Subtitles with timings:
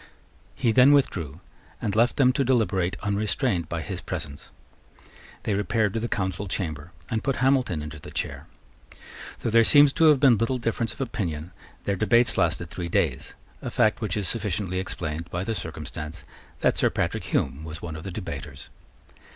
[0.55, 1.41] He then withdrew,
[1.79, 4.49] and left them to deliberate unrestrained by his presence.
[5.43, 8.47] They repaired to the Council chamber, and put Hamilton into the chair.
[9.41, 11.51] Though there seems to have been little difference of opinion,
[11.83, 16.23] their debates lasted three days, a fact which is sufficiently explained by the circumstance
[16.61, 18.71] that Sir Patrick Hume was one of the debaters.